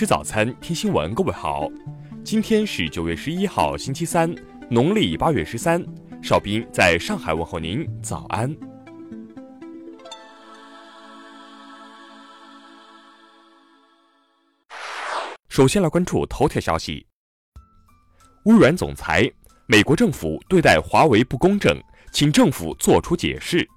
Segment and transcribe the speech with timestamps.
[0.00, 1.14] 吃早餐，听新闻。
[1.14, 1.68] 各位好，
[2.24, 4.34] 今天是九月十一号，星期三，
[4.70, 5.84] 农历八月十三。
[6.22, 8.50] 邵兵在上海问候您，早安。
[15.50, 17.06] 首先来关注头条消息：
[18.44, 19.30] 微软总裁，
[19.66, 21.78] 美国政府对待华为不公正，
[22.10, 23.68] 请政府作出解释。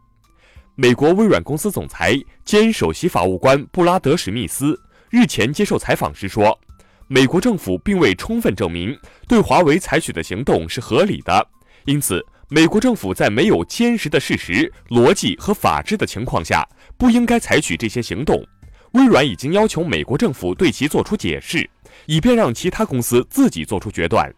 [0.76, 4.80] 美国微软公司总裁兼首席法务官布拉德·史密斯。
[5.14, 6.60] 日前接受采访时说，
[7.08, 11.48] 美国政府并未充分证明对华为采取的行动是合理的，
[11.86, 16.68] 因此，美国政府在没有坚实的事实、逻辑和法治的情况下，
[16.98, 18.44] 不应该采取这些行动。
[18.94, 21.70] 微软已经要求美国政府对其做出解释，
[22.08, 24.34] 以便让其他公司自己做出决断。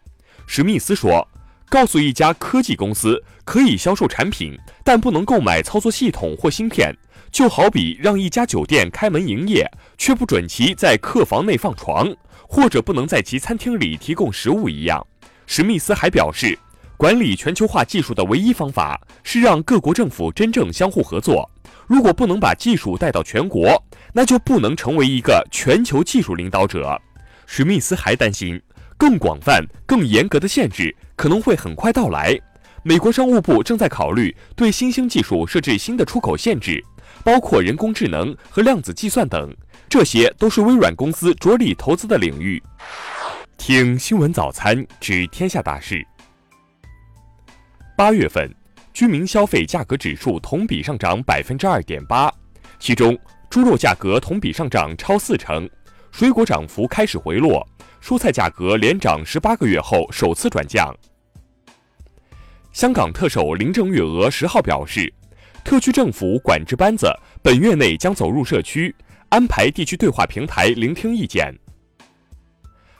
[0.46, 1.26] 史密斯说
[1.68, 6.96] ：“告诉一家科技公司可以销售产品，但不能购买操作系统或芯片。”
[7.32, 12.10] 就好比让一家酒店开门营业，却不准其在客房内放床，
[12.48, 15.04] 或者不能在其餐厅里提供食物一样。
[15.44, 16.58] 史密斯还表示，
[16.96, 21.50] 管理全球化技术的唯一方法是让各国政府真正相互合作。
[21.86, 26.98] 如果不能把技术带到全国，那就不能成为一个全球技术领导者。
[27.44, 28.58] 史密斯还担心，
[28.96, 32.38] 更广泛、更严格的限制可能会很快到来。
[32.82, 36.82] 美国商务部正在考虑对新兴技术设置新的出口限制。
[37.24, 39.52] 包括人工智能和量子计算等，
[39.88, 42.62] 这些都是微软公司着力投资的领域。
[43.56, 46.06] 听新闻早餐知天下大事。
[47.96, 48.52] 八月份，
[48.92, 52.32] 居民消费价格指数同比上涨百分之二点八，
[52.78, 53.18] 其中
[53.50, 55.68] 猪肉价格同比上涨超四成，
[56.18, 57.62] 水果涨幅开始回落，
[58.02, 60.96] 蔬菜价格连涨十八个月后首次转降。
[62.72, 65.12] 香港特首林郑月娥十号表示。
[65.62, 68.94] 特区政府管制班子本月内将走入社区，
[69.28, 71.54] 安排地区对话平台聆听意见。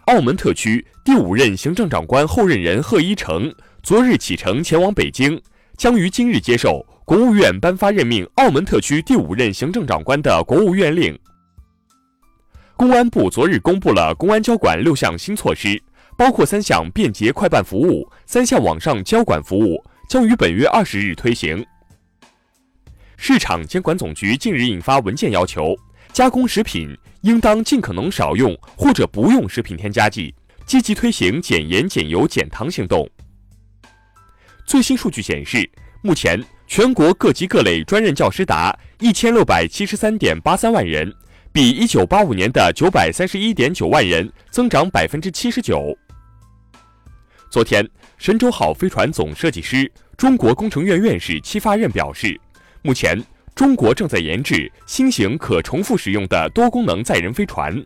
[0.07, 3.51] 澳门特区第五任行政长官候任人贺一诚
[3.83, 5.41] 昨日启程前往北京，
[5.79, 11.19] 将于今日接受国务院颁发任命澳门特区第五任行政长官的国务院令。
[12.77, 15.83] 公安部昨日公布了公安交管六项新措施，
[16.15, 21.65] 包括三项便捷快办服务、三项网上交管服务，将于本月二十日推行。
[23.17, 25.75] 市场监管总局近日印发文件，要求
[26.13, 30.35] 加工食品应当尽可能少用或者不用食品添加剂，
[30.67, 33.09] 积极推行减盐、减油、减糖行动。
[34.67, 35.67] 最新数据显示，
[36.03, 41.11] 目前全国各级各类专任教师达一千六百七十三点八三万人，
[41.57, 45.97] 比一九八五年的九百三十一点九万人增长百分之七十九。
[47.49, 47.83] 昨天，
[48.19, 52.39] 神舟号飞船总设计师、中国工程院院士戚发任表示。
[52.83, 53.19] 目前，
[53.55, 57.83] 中国正在研制新型可重复使用的多功能载人飞船。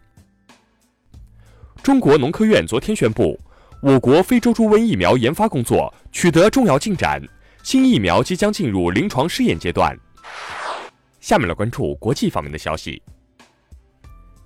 [1.81, 3.39] 中国农科院昨天宣布，
[3.81, 7.23] 我国非洲猪瘟疫苗研发工作取得重要进展，
[7.63, 9.97] 新疫苗即将进入临床试验阶段。
[11.21, 13.01] 下面来关注国际方面的消息。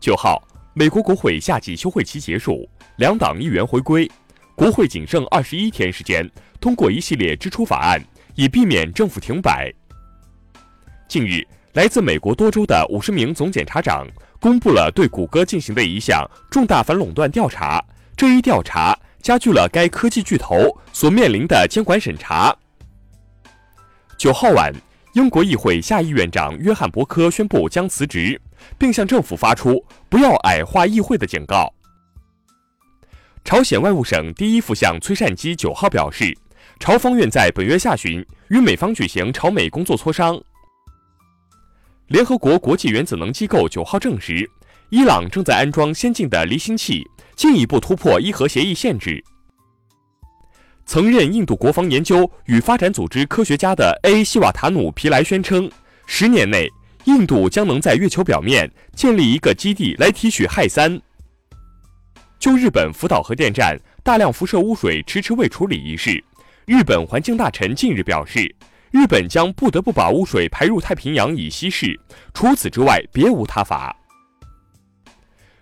[0.05, 0.39] 九号，
[0.75, 4.07] 美国国会夏季休会期结束，两党议员回归，
[4.55, 7.99] 国会仅剩二十一天时间通过一系列支出法案，
[8.35, 9.73] 以避免政府停摆。
[11.09, 14.07] 近日，来自美国多州的五十名总检察长
[14.39, 17.83] 公布了对谷歌进行的一项重大反垄断调查。
[18.15, 20.55] 这一调查加剧了该科技巨头
[20.93, 22.55] 所面临的监管审查。
[24.19, 24.71] 九号晚，
[25.15, 28.39] 英国议会下议院长约翰伯科宣布将辞职，
[28.79, 31.73] 并向政府发出“不要矮化议会”的警告。
[33.45, 36.37] 朝鲜外务省第一副相崔善基九号表示，
[36.81, 40.41] 朝方愿在本月下旬与美方举行朝美工作磋商。
[42.09, 44.49] 联合国国际原子能机构九号证实，
[44.91, 47.03] 伊朗正在安装先进的离心器，
[47.35, 49.23] 进一步突破伊核协议限制。
[50.87, 54.23] 曾任印度国防研究与发展组织科学家的 A.
[54.23, 55.71] 希瓦塔努皮莱宣称，
[56.07, 56.69] 十年内
[57.05, 61.01] 印度将能在月球表面建立一个基地来提取氦三。
[62.39, 66.23] 就日本福岛核电站大量辐射污水迟迟未处理一事，
[66.67, 68.55] 日本环境大臣近日表示。
[68.91, 71.99] 日本将不得不把污水排入太平洋以稀释，
[72.33, 73.93] 除此之外别无他法。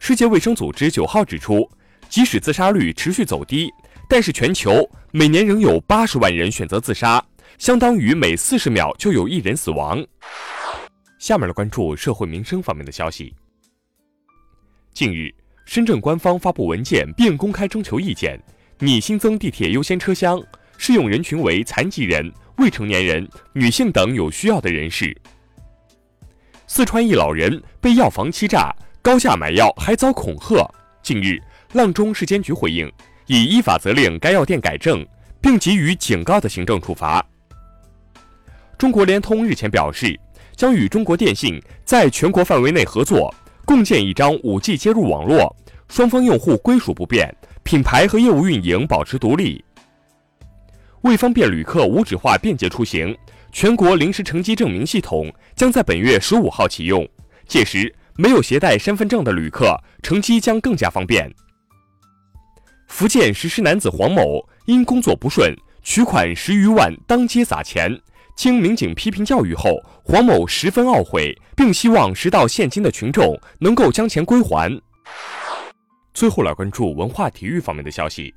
[0.00, 1.66] 世界卫生组织九号指出，
[2.10, 3.72] 即使自杀率持续走低，
[4.06, 7.24] 但是全球每年仍有八十万人选择自杀，
[7.56, 10.04] 相当于每四十秒就有一人死亡。
[11.22, 13.32] 下面来关注社会民生方面的消息。
[14.92, 15.32] 近日，
[15.64, 18.36] 深圳官方发布文件并公开征求意见，
[18.80, 20.42] 拟新增地铁优先车厢，
[20.76, 22.28] 适用人群为残疾人。
[22.58, 25.16] 未成年人、女性等有需要的人士。
[26.66, 30.68] 四川一老人被药房欺诈，高价买药还遭恐吓。
[31.04, 31.40] 近日，
[31.72, 32.92] 阆中市监局回应，
[33.26, 35.06] 已依法责令该药店改正，
[35.40, 37.24] 并给予警告的行政处罚。
[38.76, 40.18] 中国联通日前表示，
[40.62, 45.52] 将与中国电信在全国范围内合作，共建一张 5G 接入网络，
[45.88, 49.64] 双方用户归属不变，品牌和业务运营保持独立。
[51.00, 53.12] 为方便旅客无纸化便捷出行，
[53.50, 57.04] 全国临时乘机证明系统将在本月十五号启用，
[57.48, 61.28] 届时没有携带身份证的旅客乘机将更加方便。
[62.86, 68.00] 福建石狮男子黄某因工作不顺，取款十余万当街撒钱，
[68.36, 74.80] 经民警批评教育后，黄某十分懊悔，并希望拾到现金的群众能够将钱归还。
[76.14, 78.34] 最后来关注文化体育方面的消息，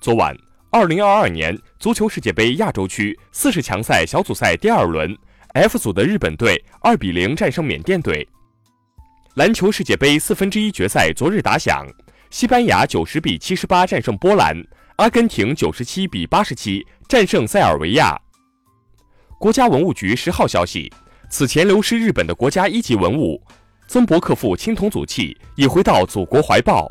[0.00, 0.36] 昨晚。
[0.68, 5.16] 二零二二年足球世界杯亚洲区四十强赛小组赛第二轮
[5.54, 8.28] ，F 组的日本队二比零战胜缅甸队。
[9.36, 11.86] 篮球世界杯四分之一决赛昨日打响，
[12.30, 14.62] 西班牙九十比七十八战胜波兰，
[14.96, 18.20] 阿根廷九十七比八十七战胜塞尔维亚。
[19.38, 20.90] 国家文物局十号消息，
[21.28, 23.40] 此前流失日本的国家一级文物
[23.86, 26.90] 曾伯克父青铜组器已回到祖国怀抱。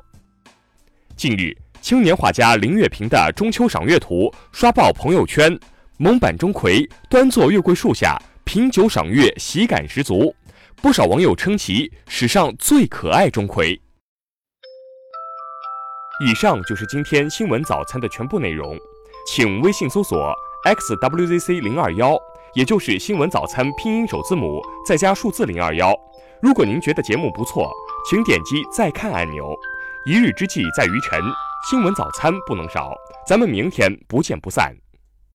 [1.16, 1.56] 近日。
[1.82, 5.56] 青年画家林月平的中秋赏月图刷爆朋友圈，
[5.98, 10.36] 蒙版钟馗端坐月桂树下品酒赏月，喜感十足。
[10.82, 13.80] 不少网友称其史上最可爱钟馗。
[16.26, 18.76] 以上就是今天新闻早餐的全部内容，
[19.28, 20.34] 请微信搜索
[20.66, 22.18] xwzc 零二幺，
[22.56, 25.94] 也就是新闻早餐拼音首字母再加数字零二幺。
[26.42, 27.70] 如果您觉得节目不错，
[28.10, 29.54] 请点击再看按钮。
[30.06, 31.22] 一日之计在于晨。
[31.70, 32.94] 新闻早餐不能少，
[33.28, 34.74] 咱们明天不见不散。